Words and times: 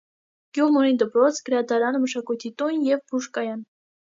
Գյուղն 0.57 0.77
ունի 0.83 0.95
դպրոց, 1.01 1.41
գրադարան, 1.49 1.99
մշակույթի 2.07 2.53
տուն 2.63 2.83
և 2.89 3.07
բուժկայան։ 3.13 3.63